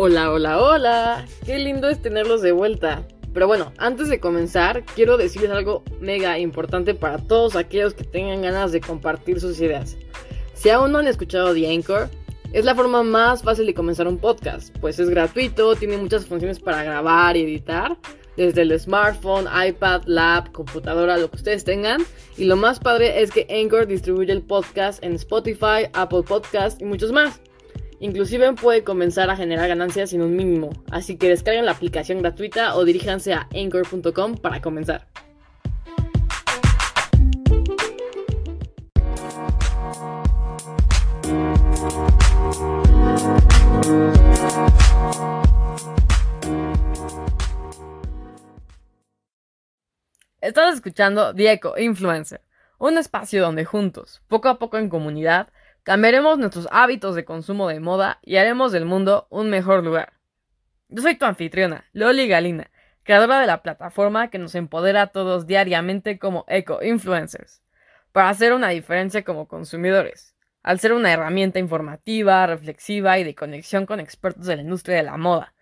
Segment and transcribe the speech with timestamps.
[0.00, 1.26] Hola, hola, hola.
[1.44, 3.02] Qué lindo es tenerlos de vuelta.
[3.34, 8.42] Pero bueno, antes de comenzar, quiero decirles algo mega importante para todos aquellos que tengan
[8.42, 9.96] ganas de compartir sus ideas.
[10.54, 12.08] Si aún no han escuchado The Anchor,
[12.52, 16.60] es la forma más fácil de comenzar un podcast, pues es gratuito, tiene muchas funciones
[16.60, 17.96] para grabar y editar,
[18.36, 22.04] desde el smartphone, iPad, lap, computadora, lo que ustedes tengan.
[22.36, 26.84] Y lo más padre es que Anchor distribuye el podcast en Spotify, Apple Podcast y
[26.84, 27.40] muchos más.
[28.00, 32.76] Inclusive puede comenzar a generar ganancias sin un mínimo, así que descarguen la aplicación gratuita
[32.76, 35.08] o diríjanse a anchor.com para comenzar.
[50.40, 52.40] Estás escuchando Diego Influencer,
[52.78, 55.48] un espacio donde juntos, poco a poco en comunidad,
[55.88, 60.12] Cambiaremos nuestros hábitos de consumo de moda y haremos del mundo un mejor lugar.
[60.90, 62.70] Yo soy tu anfitriona, Loli Galina,
[63.04, 67.62] creadora de la plataforma que nos empodera a todos diariamente como eco-influencers,
[68.12, 73.86] para hacer una diferencia como consumidores, al ser una herramienta informativa, reflexiva y de conexión
[73.86, 75.54] con expertos de la industria de la moda,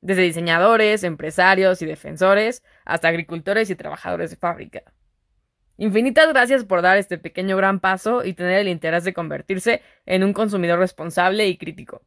[0.00, 4.82] desde diseñadores, empresarios y defensores, hasta agricultores y trabajadores de fábrica.
[5.76, 10.22] Infinitas gracias por dar este pequeño gran paso y tener el interés de convertirse en
[10.22, 12.02] un consumidor responsable y crítico.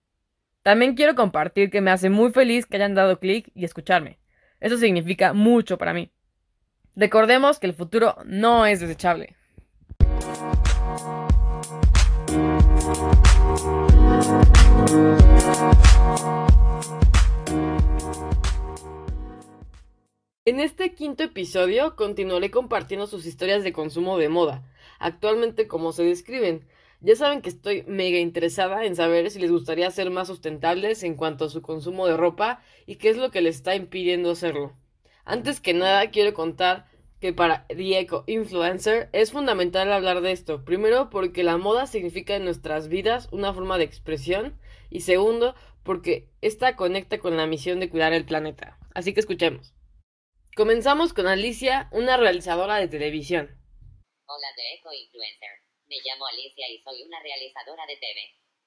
[0.63, 4.19] También quiero compartir que me hace muy feliz que hayan dado clic y escucharme.
[4.59, 6.11] Eso significa mucho para mí.
[6.95, 9.35] Recordemos que el futuro no es desechable.
[20.47, 24.63] En este quinto episodio continuaré compartiendo sus historias de consumo de moda,
[24.97, 26.65] actualmente como se describen.
[27.01, 31.15] Ya saben que estoy mega interesada en saber si les gustaría ser más sustentables en
[31.15, 34.71] cuanto a su consumo de ropa y qué es lo que les está impidiendo hacerlo.
[35.25, 36.87] Antes que nada quiero contar
[37.19, 40.63] que para Diego Influencer es fundamental hablar de esto.
[40.63, 44.57] Primero porque la moda significa en nuestras vidas una forma de expresión
[44.89, 48.77] y segundo porque esta conecta con la misión de cuidar el planeta.
[48.93, 49.73] Así que escuchemos.
[50.57, 53.45] Comenzamos con Alicia, una realizadora de televisión.
[54.25, 55.53] Hola de Eco Influencer.
[55.85, 58.17] Me llamo Alicia y soy una realizadora de TV.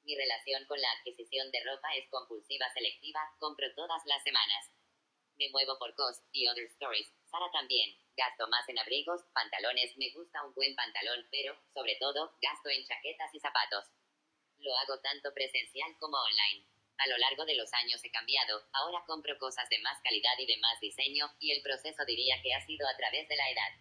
[0.07, 4.71] Mi relación con la adquisición de ropa es compulsiva selectiva, compro todas las semanas.
[5.35, 7.11] Me muevo por COS y Other Stories.
[7.27, 7.99] Sara también.
[8.15, 12.87] Gasto más en abrigos, pantalones, me gusta un buen pantalón, pero, sobre todo, gasto en
[12.87, 13.91] chaquetas y zapatos.
[14.59, 16.70] Lo hago tanto presencial como online.
[17.01, 20.45] A lo largo de los años he cambiado, ahora compro cosas de más calidad y
[20.45, 23.73] de más diseño, y el proceso diría que ha sido a través de la edad.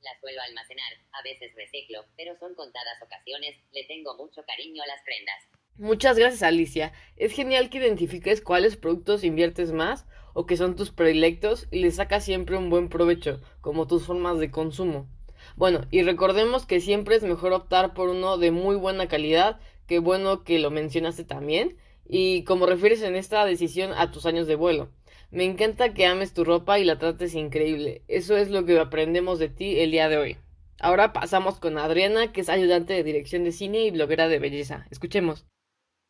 [0.00, 4.86] Las suelo almacenar, a veces reciclo, pero son contadas ocasiones, le tengo mucho cariño a
[4.86, 5.42] las prendas.
[5.76, 10.92] Muchas gracias Alicia, es genial que identifiques cuáles productos inviertes más o que son tus
[10.92, 15.08] predilectos y les sacas siempre un buen provecho, como tus formas de consumo.
[15.56, 19.58] Bueno, y recordemos que siempre es mejor optar por uno de muy buena calidad,
[19.88, 24.46] que bueno que lo mencionaste también, y como refieres en esta decisión a tus años
[24.46, 24.92] de vuelo.
[25.30, 28.02] Me encanta que ames tu ropa y la trates increíble.
[28.06, 30.36] Eso es lo que aprendemos de ti el día de hoy.
[30.78, 34.86] Ahora pasamos con Adriana, que es ayudante de dirección de cine y bloguera de belleza.
[34.90, 35.46] Escuchemos.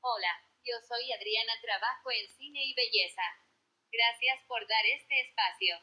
[0.01, 0.33] Hola,
[0.65, 3.23] yo soy Adriana, trabajo en cine y belleza.
[3.93, 5.77] Gracias por dar este espacio.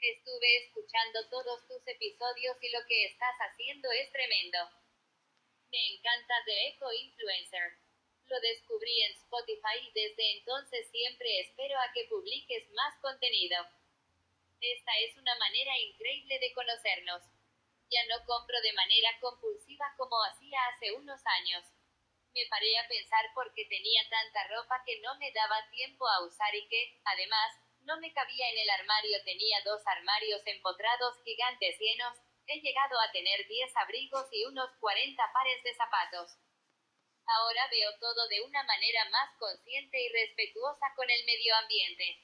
[0.00, 4.58] Estuve escuchando todos tus episodios y lo que estás haciendo es tremendo.
[5.70, 7.83] Me encanta The Eco Influencer.
[8.26, 13.56] Lo descubrí en Spotify y desde entonces siempre espero a que publiques más contenido.
[14.60, 17.22] Esta es una manera increíble de conocernos.
[17.90, 21.64] Ya no compro de manera compulsiva como hacía hace unos años.
[22.34, 26.54] Me paré a pensar porque tenía tanta ropa que no me daba tiempo a usar
[26.54, 29.22] y que, además, no me cabía en el armario.
[29.24, 32.18] Tenía dos armarios empotrados gigantes llenos.
[32.46, 36.38] He llegado a tener 10 abrigos y unos 40 pares de zapatos.
[37.26, 42.20] Ahora veo todo de una manera más consciente y respetuosa con el medio ambiente.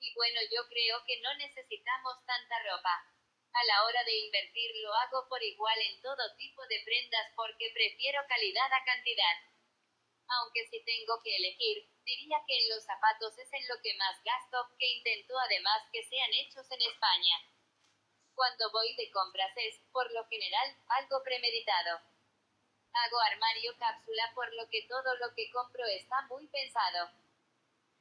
[0.00, 3.14] Y bueno, yo creo que no necesitamos tanta ropa.
[3.52, 7.70] A la hora de invertir lo hago por igual en todo tipo de prendas porque
[7.72, 9.36] prefiero calidad a cantidad.
[10.28, 14.22] Aunque si tengo que elegir, diría que en los zapatos es en lo que más
[14.22, 17.36] gasto, que intento además que sean hechos en España.
[18.34, 22.07] Cuando voy de compras es, por lo general, algo premeditado.
[22.92, 27.10] Hago armario cápsula por lo que todo lo que compro está muy pensado.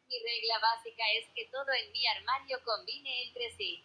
[0.07, 3.83] Mi regla básica es que todo en mi armario combine entre sí.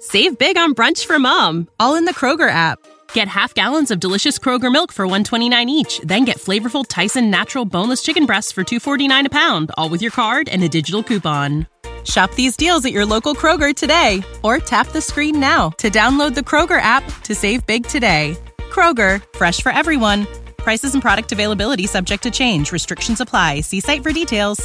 [0.00, 2.78] Save big on brunch for mom, all in the Kroger app.
[3.12, 7.64] Get half gallons of delicious Kroger milk for 129 each, then get flavorful Tyson natural
[7.64, 11.66] boneless chicken breasts for 249 a pound, all with your card and a digital coupon.
[12.04, 16.34] Shop these deals at your local Kroger today or tap the screen now to download
[16.34, 18.36] the Kroger app to save big today.
[18.74, 20.26] Kroger, fresh for everyone.
[20.56, 22.72] Prices and product availability subject to change.
[22.72, 23.60] Restrictions apply.
[23.60, 24.58] See site for details.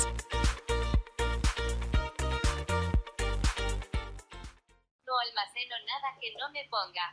[5.06, 7.06] No almaceno nada que no me ponga.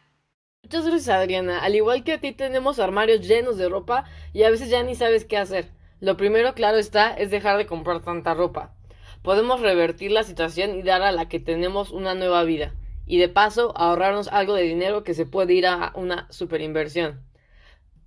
[0.63, 1.59] Muchas gracias Adriana.
[1.63, 4.95] Al igual que a ti tenemos armarios llenos de ropa y a veces ya ni
[4.95, 5.69] sabes qué hacer.
[6.01, 8.75] Lo primero, claro está, es dejar de comprar tanta ropa.
[9.23, 12.73] Podemos revertir la situación y dar a la que tenemos una nueva vida.
[13.07, 17.25] Y de paso ahorrarnos algo de dinero que se puede ir a una super inversión.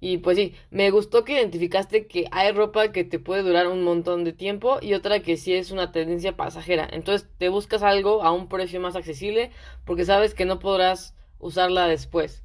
[0.02, 3.84] Y pues sí, me gustó que identificaste que hay ropa que te puede durar un
[3.84, 6.88] montón de tiempo y otra que sí es una tendencia pasajera.
[6.92, 9.52] Entonces te buscas algo a un precio más accesible
[9.86, 12.44] porque sabes que no podrás usarla después.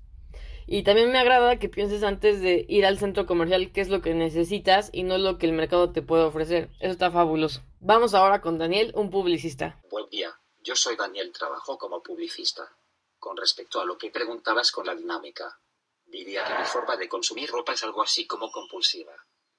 [0.66, 4.00] Y también me agrada que pienses antes de ir al centro comercial qué es lo
[4.00, 6.70] que necesitas y no lo que el mercado te puede ofrecer.
[6.80, 7.62] Eso está fabuloso.
[7.80, 9.78] Vamos ahora con Daniel, un publicista.
[9.90, 10.30] Buen día,
[10.64, 12.74] yo soy Daniel, trabajo como publicista.
[13.18, 15.60] Con respecto a lo que preguntabas con la dinámica,
[16.06, 19.14] diría que mi forma de consumir ropa es algo así como compulsiva.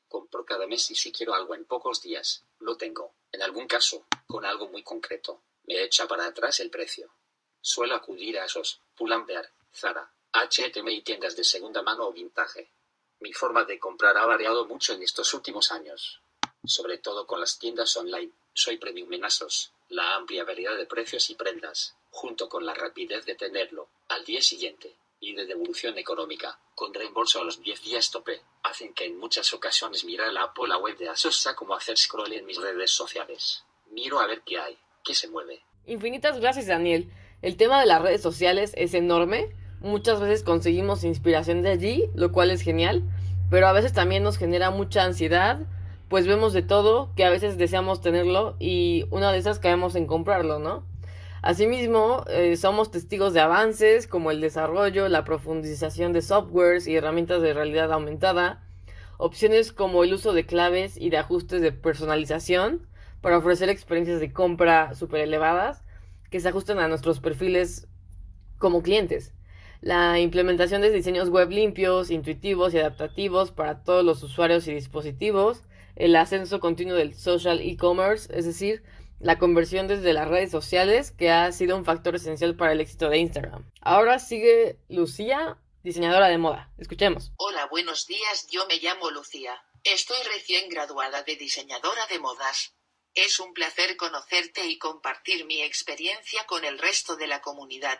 [0.08, 3.14] Compro cada mes y si quiero algo en pocos días, lo tengo.
[3.32, 7.14] En algún caso, con algo muy concreto, me echa para atrás el precio.
[7.62, 12.72] Suelo acudir a esos, Pull&Bear, Zara, H&M y tiendas de segunda mano o vintage.
[13.20, 16.22] Mi forma de comprar ha variado mucho en estos últimos años.
[16.64, 18.32] Sobre todo con las tiendas online.
[18.54, 19.75] Soy premium en ASOS.
[19.90, 24.42] La amplia variedad de precios y prendas, junto con la rapidez de tenerlo al día
[24.42, 29.18] siguiente, y de devolución económica, con reembolso a los 10 días tope, hacen que en
[29.18, 32.46] muchas ocasiones mirar la app o la web de ASOS sea como hacer scroll en
[32.46, 33.64] mis redes sociales.
[33.92, 35.64] Miro a ver qué hay, qué se mueve.
[35.86, 37.12] Infinitas gracias Daniel.
[37.42, 39.54] El tema de las redes sociales es enorme
[39.86, 43.04] Muchas veces conseguimos inspiración de allí, lo cual es genial,
[43.52, 45.60] pero a veces también nos genera mucha ansiedad,
[46.16, 50.08] pues vemos de todo que a veces deseamos tenerlo y una de esas caemos en
[50.08, 50.86] comprarlo, ¿no?
[51.42, 57.42] Asimismo, eh, somos testigos de avances como el desarrollo, la profundización de softwares y herramientas
[57.42, 58.64] de realidad aumentada,
[59.18, 62.88] opciones como el uso de claves y de ajustes de personalización
[63.20, 65.84] para ofrecer experiencias de compra súper elevadas
[66.32, 67.90] que se ajusten a nuestros perfiles
[68.58, 69.34] como clientes
[69.82, 75.62] la implementación de diseños web limpios, intuitivos y adaptativos para todos los usuarios y dispositivos,
[75.96, 78.84] el ascenso continuo del social e-commerce, es decir,
[79.20, 83.10] la conversión desde las redes sociales, que ha sido un factor esencial para el éxito
[83.10, 83.72] de Instagram.
[83.82, 86.72] Ahora sigue Lucía, diseñadora de moda.
[86.78, 87.32] Escuchemos.
[87.38, 89.64] Hola, buenos días, yo me llamo Lucía.
[89.84, 92.76] Estoy recién graduada de diseñadora de modas.
[93.14, 98.00] Es un placer conocerte y compartir mi experiencia con el resto de la comunidad.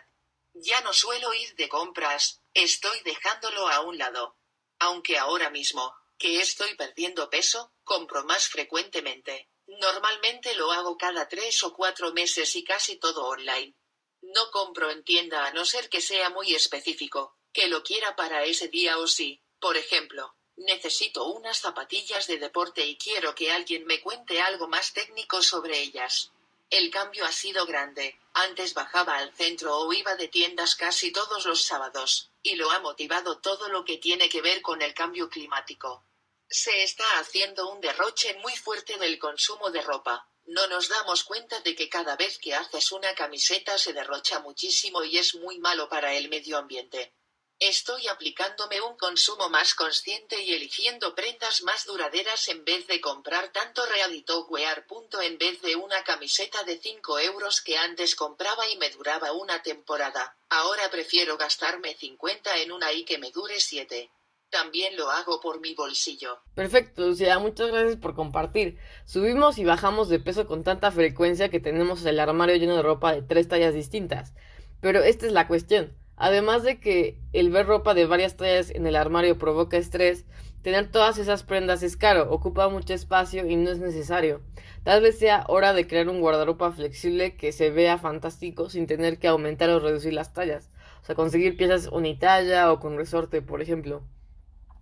[0.52, 4.36] Ya no suelo ir de compras, estoy dejándolo a un lado.
[4.78, 9.48] Aunque ahora mismo, que estoy perdiendo peso, compro más frecuentemente.
[9.68, 13.74] Normalmente lo hago cada tres o cuatro meses y casi todo online.
[14.22, 18.44] No compro en tienda a no ser que sea muy específico, que lo quiera para
[18.44, 19.40] ese día o sí.
[19.60, 24.92] Por ejemplo, necesito unas zapatillas de deporte y quiero que alguien me cuente algo más
[24.92, 26.32] técnico sobre ellas.
[26.70, 28.18] El cambio ha sido grande.
[28.34, 32.80] Antes bajaba al centro o iba de tiendas casi todos los sábados, y lo ha
[32.80, 36.02] motivado todo lo que tiene que ver con el cambio climático.
[36.48, 40.30] Se está haciendo un derroche muy fuerte del consumo de ropa.
[40.44, 45.02] No nos damos cuenta de que cada vez que haces una camiseta se derrocha muchísimo
[45.02, 47.16] y es muy malo para el medio ambiente.
[47.58, 53.50] Estoy aplicándome un consumo más consciente y eligiendo prendas más duraderas en vez de comprar
[53.50, 54.86] tanto ready wear.
[55.22, 59.62] En vez de una camiseta de 5 euros que antes compraba y me duraba una
[59.62, 64.10] temporada, ahora prefiero gastarme 50 en una y que me dure 7.
[64.50, 66.38] También lo hago por mi bolsillo.
[66.54, 68.78] Perfecto, Lucía, muchas gracias por compartir.
[69.04, 73.12] Subimos y bajamos de peso con tanta frecuencia que tenemos el armario lleno de ropa
[73.12, 74.34] de tres tallas distintas.
[74.80, 78.86] Pero esta es la cuestión Además de que el ver ropa de varias tallas en
[78.86, 80.24] el armario provoca estrés,
[80.62, 84.40] tener todas esas prendas es caro, ocupa mucho espacio y no es necesario.
[84.82, 89.18] Tal vez sea hora de crear un guardarropa flexible que se vea fantástico sin tener
[89.18, 90.70] que aumentar o reducir las tallas.
[91.02, 94.02] O sea, conseguir piezas unitalla o con resorte, por ejemplo.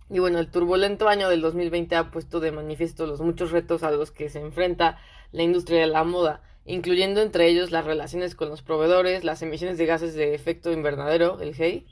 [0.09, 3.91] Y bueno, el turbulento año del 2020 ha puesto de manifiesto los muchos retos a
[3.91, 4.99] los que se enfrenta
[5.31, 9.77] la industria de la moda, incluyendo entre ellos las relaciones con los proveedores, las emisiones
[9.77, 11.87] de gases de efecto invernadero, el GEI,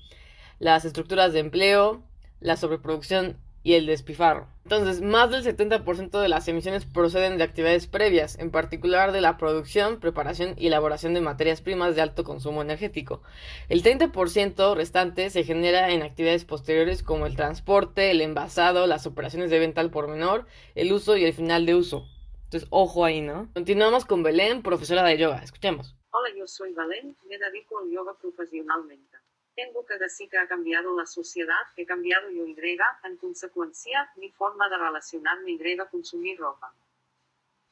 [0.59, 2.03] las estructuras de empleo,
[2.39, 4.47] la sobreproducción y el despifarro.
[4.65, 9.37] Entonces, más del 70% de las emisiones proceden de actividades previas, en particular de la
[9.37, 13.21] producción, preparación y elaboración de materias primas de alto consumo energético.
[13.69, 19.49] El 30% restante se genera en actividades posteriores como el transporte, el envasado, las operaciones
[19.49, 22.05] de venta al por menor, el uso y el final de uso.
[22.45, 23.49] Entonces, ojo ahí, ¿no?
[23.53, 25.41] Continuamos con Belén, profesora de yoga.
[25.43, 25.95] Escuchemos.
[26.11, 29.17] Hola, yo soy Belén, me dedico al yoga profesionalmente.
[29.55, 32.57] Tengo que decir que ha cambiado la sociedad, he cambiado yo Y,
[33.03, 36.73] en consecuencia, mi forma de relacionarme Y consumir ropa.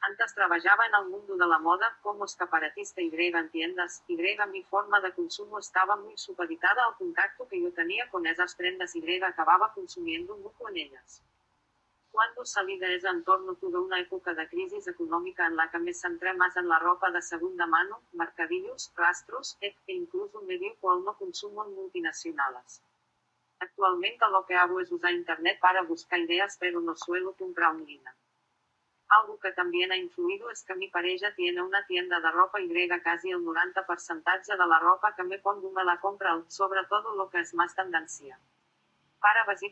[0.02, 4.64] Antes trabajaba en el mundo de la moda como escaparatista Y en tiendas, Y mi
[4.64, 9.24] forma de consumo estaba muy supeditada al contacto que yo tenía con esas prendas Y
[9.24, 11.24] acababa consumiendo mucho en ellas.
[12.12, 15.94] Cuando salí de ese entorno tuve una época de crisis económica en la que me
[15.94, 21.02] centré más en la ropa de segunda mano, mercadillos, rastros, e incluso me dio por
[21.02, 22.84] no consumo en multinacionales.
[23.60, 28.14] Actualmente lo que hago es usar internet para buscar ideas pero no suelo comprar línea.
[29.08, 32.90] Algo que también ha influido es que mi pareja tiene una tienda de ropa y
[33.04, 37.30] casi el 90% de la ropa que me pongo me la compra, sobre todo lo
[37.30, 38.38] que es más tendencia
[39.22, 39.72] para si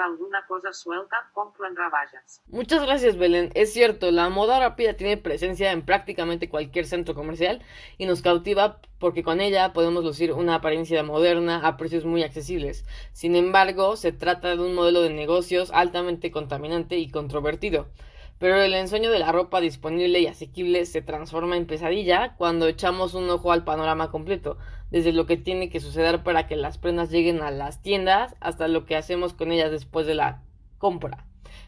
[0.00, 2.42] alguna cosa suelta, compro en raballas.
[2.48, 3.50] Muchas gracias, Belén.
[3.54, 7.62] Es cierto, la moda rápida tiene presencia en prácticamente cualquier centro comercial
[7.96, 12.84] y nos cautiva porque con ella podemos lucir una apariencia moderna a precios muy accesibles.
[13.12, 17.88] Sin embargo, se trata de un modelo de negocios altamente contaminante y controvertido.
[18.38, 23.14] Pero el ensueño de la ropa disponible y asequible se transforma en pesadilla cuando echamos
[23.14, 24.58] un ojo al panorama completo,
[24.90, 28.68] desde lo que tiene que suceder para que las prendas lleguen a las tiendas hasta
[28.68, 30.42] lo que hacemos con ellas después de la
[30.78, 31.24] compra.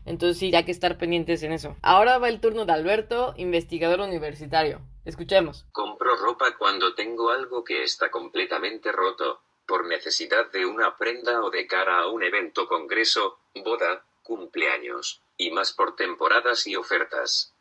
[0.06, 1.76] Entonces sí, hay que estar pendientes en eso.
[1.82, 4.80] Ahora va el turno de Alberto, investigador universitario.
[5.04, 5.66] Escuchemos.
[5.72, 11.50] Compro ropa cuando tengo algo que está completamente roto, por necesidad de una prenda o
[11.50, 17.54] de cara a un evento, congreso, boda, cumpleaños y más por temporadas y ofertas.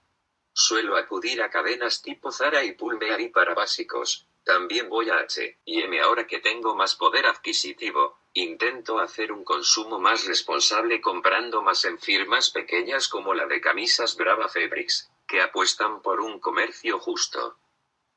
[0.51, 4.25] Suelo acudir a cadenas tipo Zara y Pull&Bear para básicos.
[4.49, 8.17] También voy a H&M ahora que tengo más poder adquisitivo.
[8.33, 14.17] Intento hacer un consumo más responsable comprando más en firmas pequeñas como la de camisas
[14.17, 17.59] Brava Fabrics, que apuestan por un comercio justo.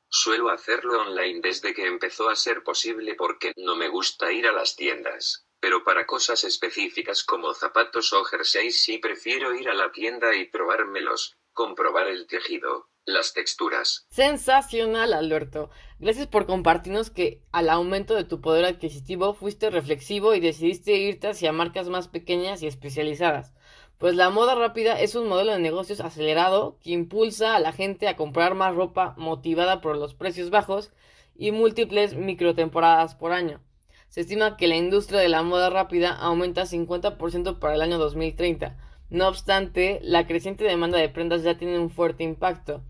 [0.09, 4.53] Suelo hacerlo online desde que empezó a ser posible porque no me gusta ir a
[4.53, 9.93] las tiendas pero para cosas específicas como zapatos o jerseys sí prefiero ir a la
[9.93, 14.05] tienda y probármelos, comprobar el tejido, las texturas.
[14.09, 15.69] Sensacional, Alberto.
[15.99, 21.27] Gracias por compartirnos que al aumento de tu poder adquisitivo fuiste reflexivo y decidiste irte
[21.27, 23.53] hacia marcas más pequeñas y especializadas.
[23.97, 28.07] Pues la moda rápida es un modelo de negocios acelerado que impulsa a la gente
[28.07, 30.91] a comprar más ropa motivada por los precios bajos
[31.35, 33.61] y múltiples microtemporadas por año.
[34.09, 38.77] Se estima que la industria de la moda rápida aumenta 50% para el año 2030.
[39.09, 42.83] No obstante, la creciente demanda de prendas ya tiene un fuerte impacto.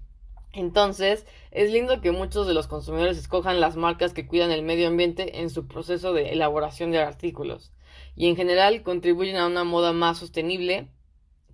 [0.53, 4.87] Entonces, es lindo que muchos de los consumidores escojan las marcas que cuidan el medio
[4.87, 7.71] ambiente en su proceso de elaboración de artículos
[8.15, 10.89] y en general contribuyen a una moda más sostenible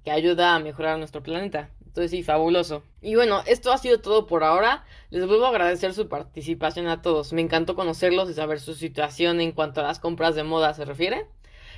[0.04, 1.70] que ayuda a mejorar nuestro planeta.
[1.86, 2.84] Entonces sí, fabuloso.
[3.02, 4.86] Y bueno, esto ha sido todo por ahora.
[5.10, 7.34] Les vuelvo a agradecer su participación a todos.
[7.34, 10.86] Me encantó conocerlos y saber su situación en cuanto a las compras de moda se
[10.86, 11.26] refiere.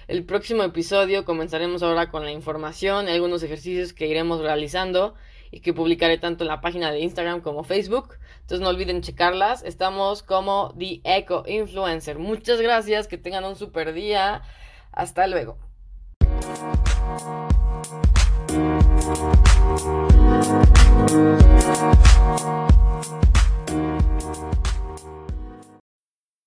[0.08, 5.14] El próximo episodio comenzaremos ahora con la información y algunos ejercicios que iremos realizando
[5.52, 8.16] y que publicaré tanto en la página de Instagram como Facebook.
[8.40, 9.64] Entonces no olviden checarlas.
[9.64, 12.18] Estamos como The Eco Influencer.
[12.18, 14.42] Muchas gracias, que tengan un super día.
[14.92, 15.58] Hasta luego.